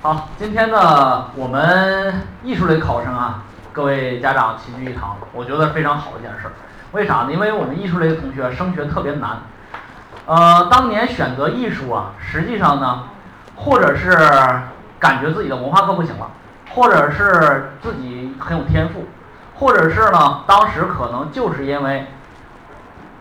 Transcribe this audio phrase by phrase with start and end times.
[0.00, 3.42] 好，今天呢，我们艺术类考生啊，
[3.72, 6.52] 各位家长齐聚一堂，我觉得非常好的一件事儿。
[6.92, 7.32] 为啥呢？
[7.32, 9.38] 因为我们艺术类的同学升学特别难。
[10.26, 13.08] 呃，当年选择艺术啊，实际上呢，
[13.56, 14.16] 或者是
[15.00, 16.30] 感觉自己的文化课不行了，
[16.76, 19.04] 或者是自己很有天赋，
[19.56, 22.06] 或者是呢，当时可能就是因为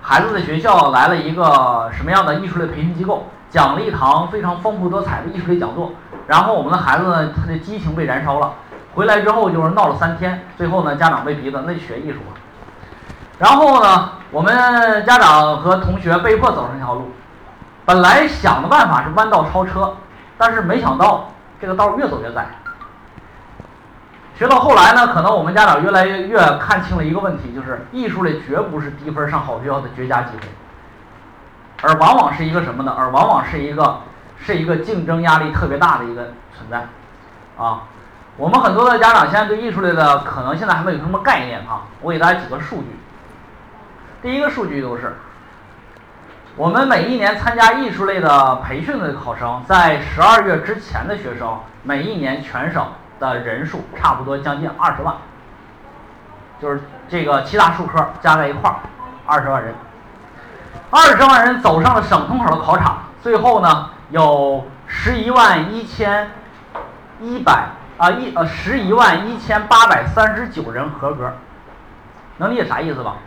[0.04, 3.26] 孩子的学校来了一个什么样的艺术类培训机构。
[3.50, 5.92] 讲了一堂非常丰富多彩的艺术类讲座，
[6.28, 8.54] 然后我们的孩子呢，他的激情被燃烧了，
[8.94, 12.38] 回来之后就是闹了三天，最后呢，家长被逼的那学艺术了。
[13.40, 14.54] 然后呢，我们
[15.06, 17.12] 家长和同学被迫走上这条路，
[17.86, 19.94] 本来想的办法是弯道超车，
[20.38, 22.48] 但是没想到这个道越走越窄。
[24.36, 30.48] 学到后来呢，可能我们家长越来越越看清了一个问题，就是艺术类绝不是低分上好学校的绝佳机会。
[31.83, 32.94] 而往往是一个什么呢？
[32.97, 34.00] 而往往是一个
[34.39, 36.88] 是一个竞争压力特别大的一个存在，
[37.64, 37.84] 啊，
[38.36, 41.86] 我们很多的家长现在对艺术类的可能现在还没有什么概念啊。
[42.02, 43.00] 我给大家几个数据。
[44.23, 45.16] 第一个数据就是，
[46.56, 52.88] 我们每一年参加艺术类的培训的考生，在十二月之前的学生，每一年全省
[53.19, 55.16] 的人数差不多将近二十万，
[56.59, 58.78] 就是这个七大术科加在一块儿，
[59.28, 59.75] 二十万人。
[60.90, 66.32] 二十万人走上了省统考的考场，最后呢有十一万一千
[67.20, 71.34] 一百啊一呃十一万一千八百三十九人合格，
[72.38, 73.18] 能理解啥意思吧？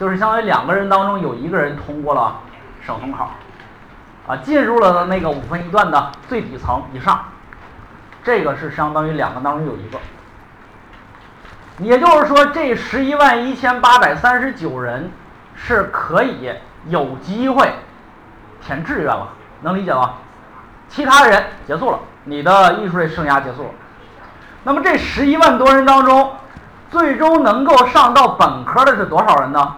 [0.00, 2.40] 就是相当于两个人当中有一个人通过了
[2.80, 3.30] 省统考，
[4.26, 7.22] 啊进入了那个五分一段的最底层以上，
[8.24, 9.98] 这个是相当于两个当中有一个，
[11.80, 15.10] 也就是说这十一万一千八百三十九人。
[15.56, 16.52] 是可以
[16.86, 17.72] 有机会
[18.60, 19.28] 填志愿了，
[19.62, 20.14] 能理解吗？
[20.88, 23.70] 其他人结束了，你的艺术类生涯结束了。
[24.62, 26.32] 那么这十一万多人当中，
[26.90, 29.76] 最终能够上到本科的是多少人呢？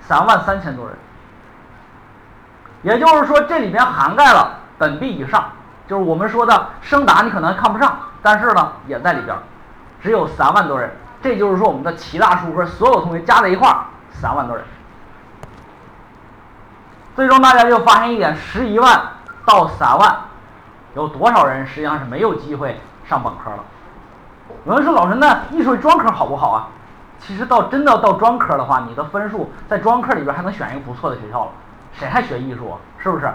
[0.00, 0.96] 三万三千多人。
[2.82, 5.52] 也就是说，这里边涵盖了本毕以上，
[5.86, 9.36] 就是我们说的升达，你可能看不上，但是呢也在里边，
[10.02, 10.90] 只有三万多人。
[11.20, 13.78] 这就是说，我们的齐大叔和所有同学加在一块儿，
[14.12, 14.64] 三万多人。
[17.18, 19.02] 最终大家就发现一点：十一万
[19.44, 20.16] 到三万，
[20.94, 23.58] 有多少人实际上是没有机会上本科了？
[24.64, 26.68] 有人说：“老师，那艺术专科好不好啊？”
[27.18, 31.50] 其实到真的到专科的话，你的分数在专科里边还能选一个不错的学校了。
[31.92, 32.78] 谁还学艺术啊？
[32.98, 33.28] 是不是？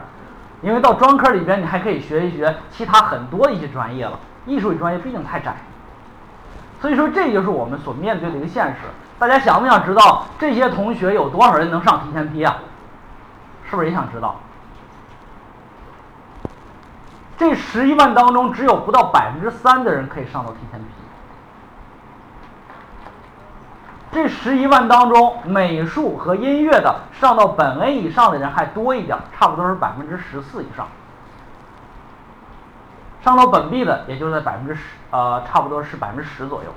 [0.61, 4.17] 因为到专科里边，你还可以学一学其他很多一些专业了。
[4.45, 5.57] 艺术专业毕竟太窄，
[6.79, 8.87] 所以说这就是我们所面对的一个现实。
[9.19, 12.55] 大家想不想知道这些同学有多少人能上提前批啊？
[13.73, 14.35] 是不是也想知道？
[17.39, 20.85] 这十一万当中，只有不到百分之三的人可以上到提前批。
[24.11, 30.85] 这十一万当中，美术和音乐的上到本 A 以上的人还多一点，差不多是百分之十四以上。
[33.23, 36.69] 上到本 B 的，也就在百分之十，呃，差不多是百分之十左右。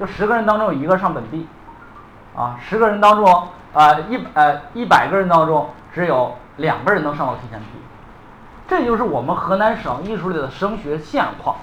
[0.00, 1.46] 就十个人当中有一个上本 B，
[2.34, 3.48] 啊，十个人当中。
[3.72, 7.66] 呃，一呃一百个人当中只有两个人能上到提前批，
[8.66, 11.56] 这就是我们河南省艺术类的升学现况。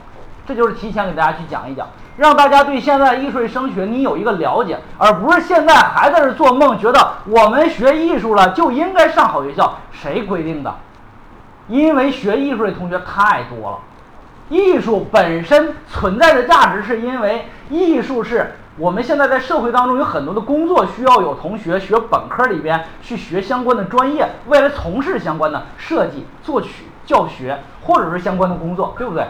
[0.45, 1.87] 这就是提前给大家去讲一讲，
[2.17, 9.77] 让大家对现在艺术类升学你有一个了解，而不是现在还在这做梦，觉得我们学艺术了就应该上好学校。
[9.91, 10.75] 谁规定的？
[11.69, 13.79] 因为学艺术类同学太多了，
[14.49, 18.53] 艺术本身存在的价值是因为艺术是。
[18.77, 29.27] 我们现在在社会当中有很多的工作需要有同学学本科里边去学相关的专业，未来从事相关的设计、作曲、教学，或者是相关的工作，对不对？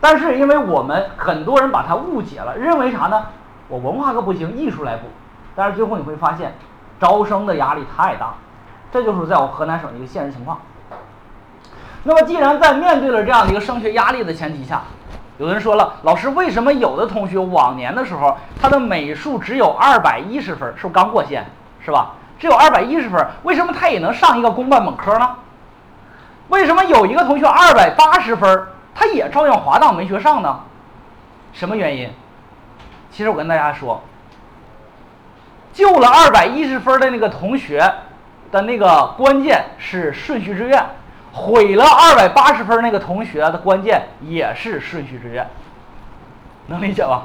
[0.00, 3.26] 但是因为我们很多人把它误解了，认为啥呢？
[3.68, 5.06] 我文化课不行，艺术来补。
[5.54, 6.52] 但是最后你会发现，
[6.98, 8.34] 招生的压力太大，
[8.90, 10.58] 这就是在我河南省的一个现实情况。
[12.02, 14.82] 那么既然在面对了这样的一个升学压力的前提下，
[15.38, 21.46] 有人说了，老师，为什么有的同学往年的时候，他的美术只有二百一十分，是不是刚过线，
[21.84, 22.12] 是吧？
[22.38, 25.36] 只有二百一十分，为什么他也能上一个公办本科呢？
[26.48, 30.60] 为什么有一个同学二百八十分，他也照样滑档没学上呢？
[31.52, 32.10] 什么原因？
[33.10, 34.02] 其实我跟大家说，
[35.72, 37.92] 救了二百一十分的那个同学
[38.50, 40.84] 的那个关键是顺序志愿。
[41.32, 45.46] 毁了二百八十分那个同学的关键也是顺序志愿，
[46.66, 47.22] 能理解吧？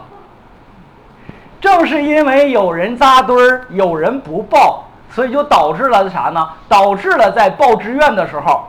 [1.60, 6.50] 正是因为有人扎堆儿，有人不报，所以就导致了啥呢？
[6.70, 8.68] 导致了在报志愿的时候，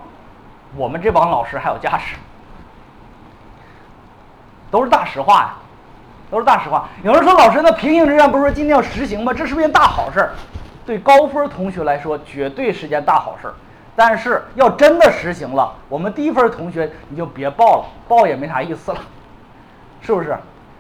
[0.75, 2.17] 我们这帮老师还有加持，
[4.71, 5.55] 都是大实话呀，
[6.31, 6.89] 都是大实话。
[7.03, 9.33] 有人说老师，那平行志愿不是说今天要实行吗？
[9.33, 10.31] 这是不是件大好事？
[10.85, 13.53] 对高分同学来说，绝对是件大好事。
[13.99, 18.99] 但是要真的实行了，我们低分同学你就别报了，报也没啥意思了，
[20.01, 20.39] 是不是？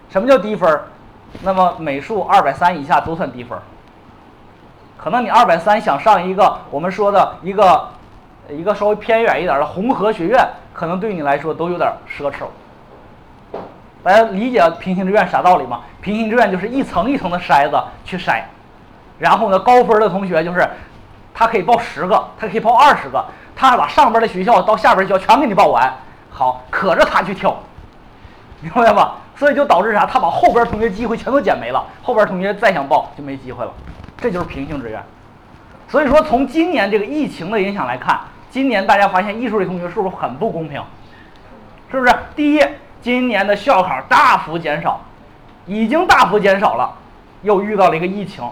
[0.08, 0.80] 什么叫低分？
[1.42, 3.58] 那么美术二百三以下都算低分。
[4.96, 7.88] 可能你二百三想上一个我们说的一个
[8.50, 13.60] 一个稍微偏远一点的红河学院，可能对你来说都有点奢侈了。
[14.00, 15.80] 大家理解平行志愿啥道理吗？
[16.00, 18.42] 平行志愿就是一层一层的筛子去筛，
[19.18, 20.64] 然后呢，高分的同学就是
[21.38, 23.24] 他可以报十个，他可以报二十个，
[23.54, 25.88] 他把上边的学校到下边学校全给你报完，
[26.32, 27.56] 好，可着他去挑，
[28.60, 29.14] 明白吧？
[29.36, 30.04] 所以就导致啥？
[30.04, 33.70] 他把后边同学机会全都捡没了，后边同学再想报就没机会了，
[34.16, 35.00] 这就是平行志愿。
[35.86, 38.18] 所以说，从今年这个疫情的影响来看，
[38.50, 40.82] 今年大家发现艺术类同学是不是很不公平？
[41.92, 42.12] 是不是？
[42.34, 42.60] 第一，
[43.00, 45.00] 今年的校考大幅减少，
[45.66, 46.92] 已经大幅减少了，
[47.42, 48.42] 又遇到了一个疫情。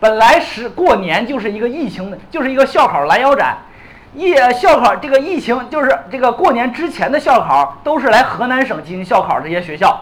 [0.00, 3.56] 本来是过年就是一个疫情的，就是一个校考拦腰斩。
[4.14, 10.00] 疫校考这个疫情就是这个过年之前的校考都是来河南省进行校考这些学校，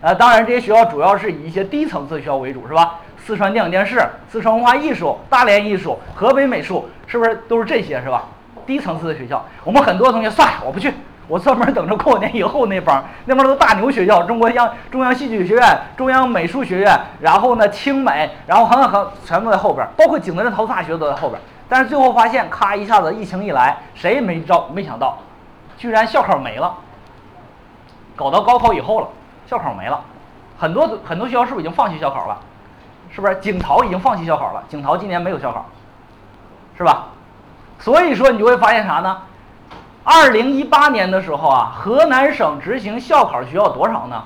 [0.00, 2.96] 呃，当然这些学校主要是以一些低层次学校为主，是吧？
[3.24, 8.24] 四川电影电视、四川文化艺术、大连艺术、河北美术，是不是都是这些，是吧？
[8.66, 10.92] 低层次的学校，我们很多同学算了，我不去，
[11.28, 21.40] 我专门等着过年以后那帮，那帮都大牛学校，中国央中央戏剧学院、中央美术学院，然后呢清美，然后很很全部在后边，包括景德镇陶瓷大学都在后边。
[21.68, 25.18] 但是最后发现，咔一下子疫情一来，谁也没招，没想到，
[25.76, 26.74] 居然校考没了，
[28.16, 29.08] 搞到高考以后了，
[29.46, 30.00] 校考没了，
[30.58, 32.38] 很多很多学校是不是已经放弃校考了？
[33.10, 34.62] 是不是景陶已经放弃校考了？
[34.68, 35.66] 景陶今年没有校考，
[36.76, 37.08] 是吧？
[37.78, 39.18] 所以说你就会发现啥呢？
[40.10, 44.24] 二零一八年的时候啊，河南省执行校考的学校多少呢？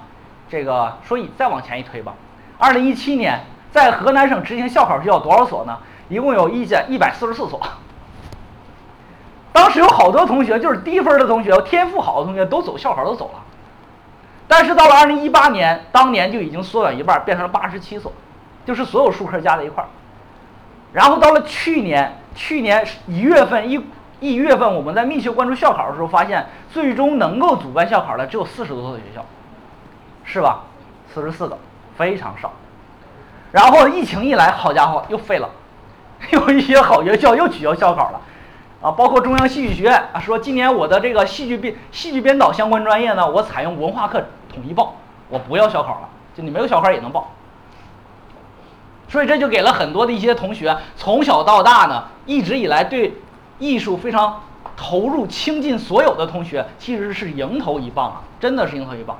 [0.48, 2.14] 这个说以再往前一推吧，
[2.56, 3.40] 二零一七年
[3.72, 5.76] 在河南省执行校考学校多少所呢？
[6.08, 7.60] 一共有一千一百四十四所。
[9.52, 13.42] 当时有好多同学就是低分的同学，天赋好的同学都走校考都走了，
[14.46, 18.12] 但是到了二零一八年，当年就已经缩短一半，变成了八十七所。
[18.64, 19.88] 就是所有数科加在一块儿，
[20.92, 23.84] 然后到了去年，去年一月份一
[24.22, 29.24] 一月份，我们在密切关注校考的时候，发现最终能够主办校考的只有四十多所学校，
[30.24, 30.60] 是吧？
[31.12, 31.58] 四十四个，
[31.96, 32.52] 非常少。
[33.50, 35.50] 然后疫情一来，好家伙，又废了，
[36.30, 38.20] 有一些好学校又取消校考了，
[38.80, 44.94] 啊，包括中央戏剧学院啊，说今年我的这个戏剧编戏剧编导相关专业呢，我采用文化课统一报，
[45.28, 47.32] 我不要校考了，就你没有校考也能报。
[49.08, 53.12] 所以这就给了很多的一些同学，从小到大呢，一直以来对
[53.58, 54.42] 艺术非常
[54.76, 58.22] 投入、倾尽所有的同学，其实是迎头一棒啊！
[58.40, 59.16] 真的是迎头一棒。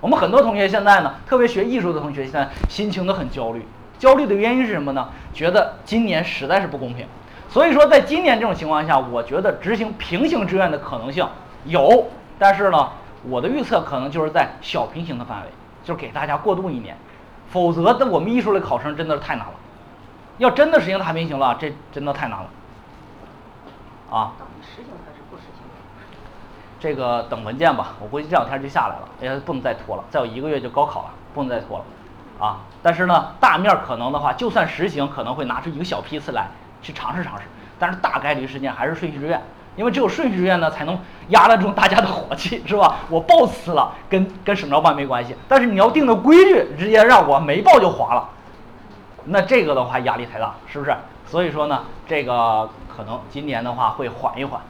[0.00, 3.66] 我们很多同学现在呢，特别学艺术的同学，现在心情都很焦虑。
[3.98, 5.08] 焦虑的原因是什么呢？
[5.32, 7.06] 觉得今年实在是不公平。
[7.48, 11.26] 所以说，在今年这种情况下，我觉得执行平行志愿的可能性
[11.64, 12.90] 有，但是呢，
[13.28, 15.48] 我的预测可能就是在小平行的范围，
[15.82, 16.96] 就是给大家过渡一年。
[17.48, 19.52] 否则，的我们艺术类考生真的是太难了。
[20.36, 22.46] 要真的实行大平行了，这真的太难了。
[24.10, 24.32] 啊。
[24.62, 25.62] 实行还是不实行？
[26.78, 29.08] 这个等文件吧，我估计这两天就下来了。
[29.22, 31.84] 哎，不能再拖了，再有一个月就高考了，不能再拖了。
[32.38, 36.48] 啊，但是呢，大面可能的话，就算实行，可能会拿出一个小批次来
[36.82, 37.44] 去尝试尝试。
[37.78, 39.42] 但是大概率事件还是顺序志愿。
[39.76, 40.98] 因为只有顺序志愿呢，才能
[41.28, 42.96] 压得住大家的火气，是吧？
[43.10, 45.36] 我报辞了，跟跟省招办没关系。
[45.46, 48.26] 但是你要定的规矩，直接让我没报就划了，
[49.26, 50.94] 那这个的话压力太大，是不是？
[51.26, 54.60] 所以说呢，这个可能今年的话会缓一缓，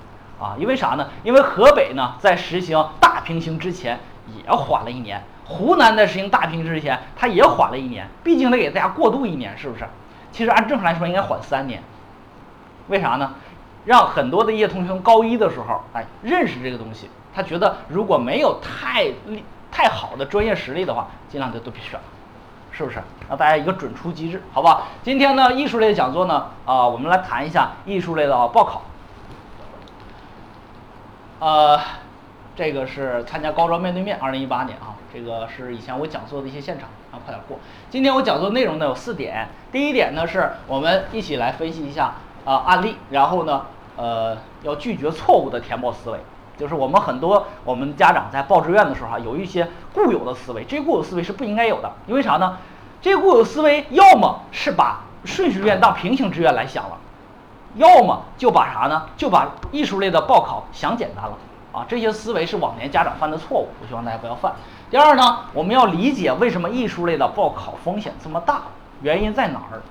[0.40, 1.08] 啊，因为啥呢？
[1.22, 9.84] 因为河北呢在实行大平行之前也缓了一年，湖南在实行大平行之前它也缓了一年，毕竟得给大家过渡一年，是不是？
[10.32, 11.82] 其实按正常来说应该缓三年，
[12.88, 13.34] 为啥呢？
[13.84, 17.08] 让很多的一些同学高一的时候，哎，认识这个东西。
[17.32, 19.12] 他觉得如果没有太、
[19.70, 22.00] 太好的专业实力的话，尽量就都别选了，
[22.76, 23.02] 是不是？
[23.28, 24.88] 让大家一个准出机制，好吧？
[25.02, 28.82] 今天呢，艺术类的讲座呢，啊，我们来谈一下艺术类的报考。
[31.38, 31.80] 呃，
[32.54, 37.58] 这个是参加高招面对面，二零一八年啊，这个是以前我讲座的一些现场，啊，快点过。
[37.88, 42.12] 今天我讲座内容呢有四点，第一点呢是我们一起来分析一下
[42.44, 43.66] 啊案例，然后呢。
[43.98, 46.20] 呃，要拒绝错误的填报思维，
[46.58, 51.92] 就是我们很多我们家长在报志愿的时候啊，有一些固有的思维，这固有思维是不应该有的。
[52.06, 52.56] 因为啥呢？
[53.02, 56.96] 这固有思维要么是把顺序志愿当平行志愿来想了，
[57.74, 59.02] 要么就把啥呢？
[59.16, 61.36] 就把艺术类的报考想简单了
[61.72, 61.84] 啊！
[61.86, 64.52] 这些思维是往年家长犯的错误，我希望大家不要犯。
[64.90, 68.62] 第二呢，我们要理解为什么艺术类的报考风险这么大，
[69.02, 69.82] 原因在哪儿？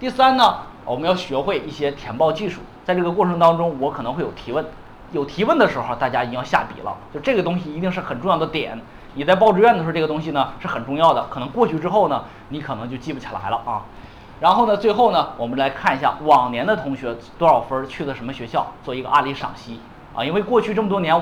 [0.00, 4.64] 第三呢，我们要学会一些填报技术，在这个过程当中，我可能会有提问，
[5.12, 8.78] 有提问的时候，大家一定要下笔了，就这个东西一定是很重要的点。
[9.14, 13.82] 你在报志愿的时候，这个东西呢是很重要的，可能过去之后呢，你可能就记不起来了啊。
[14.40, 19.80] 然后呢，最后呢，我们来看一下往年的同学多少分去的什么学校，做一个案例赏析
[20.14, 20.22] 啊。
[20.22, 21.18] 因为过去这么多年，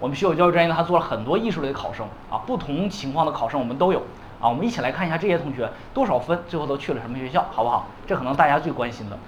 [0.00, 4.00] 我们学有教育专业呢，还做了很多艺术类的考生啊，不同情况的考生我们都有
[4.40, 4.48] 啊。
[4.48, 7.86] 我们一起来看一下这些同学多少分，最后都去了什么学校，好不好？
[8.06, 9.18] 这可能大家最关心的。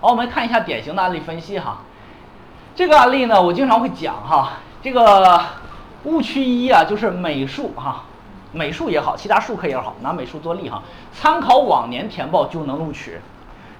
[0.00, 1.78] 好，我们来看一下典型的案例分析哈。
[2.76, 5.40] 这个案例呢，我经常会讲哈，这个。
[6.04, 8.04] 误区一啊，就是美术哈，
[8.52, 10.80] 美术也好，其他术科也好，拿美术做例哈，
[11.12, 13.20] 参考往年填报就能录取，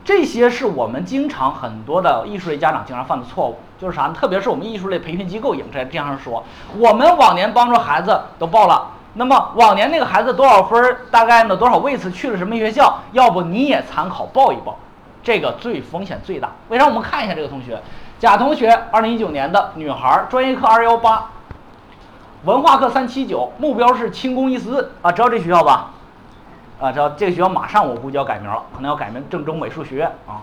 [0.04, 4.08] 这些是我们经常很多的艺术类家长经常犯的错误，就是啥？
[4.08, 6.42] 特别是我们艺术类培训机构也在这样说，
[6.76, 12.98] 我们往年帮助孩子都报了，那么往年那个孩子多少分儿，大概呢多少位次去了什么学校？
[13.12, 14.76] 要不你也参考报一报，
[15.22, 16.50] 这个最风险最大。
[16.70, 16.88] 为啥？
[16.88, 17.80] 我们看一下这个同学，
[18.18, 21.28] 贾同学，二零一九年的女孩，专业课二幺八。
[22.44, 25.90] 文化课三七九，目标是轻工一四啊，知道这学校吧？
[26.80, 30.40] 啊，知道这个学校马上我估计要改名了，可能要改名郑州美术学院啊。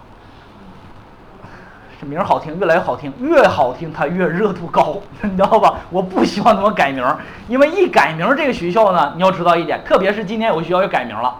[2.00, 5.76] 这名好听，越来越好听，越好听它越热度高， 你知道吧？
[5.90, 7.04] 我不希望他们改名，
[7.48, 11.34] 因为一改名这个学校呢，你要知道一点，特别是今年有个学校要改名了，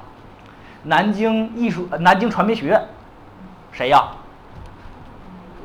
[0.84, 2.82] 南京艺术南京传媒学院，
[3.72, 4.04] 谁呀？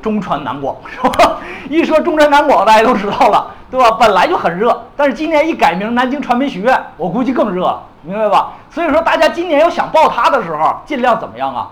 [0.01, 1.37] 中传南广是吧？
[1.69, 3.51] 一说中传南广，大家都知道了。
[3.71, 3.91] 对吧？
[3.99, 8.53] 本来就很热，但是今年一改名南京传媒学院，我估计更热，明白吧？
[8.71, 11.69] 所以说大家今年要想报它的时候，尽量怎么样啊？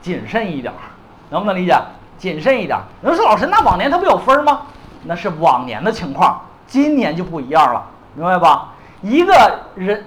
[0.00, 0.72] 谨慎一点，
[1.28, 1.76] 能不能理解？
[2.16, 2.78] 谨慎一点。
[3.02, 4.62] 有人说老师，那往年他不有分吗？
[5.02, 8.68] 那是往年的情况，今年就不一样了，明白吧？
[9.02, 9.34] 一个
[9.74, 10.02] 人。